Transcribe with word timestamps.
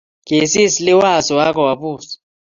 Kisis 0.27 0.73
Liwazo 0.85 1.33
akobus 1.47 2.05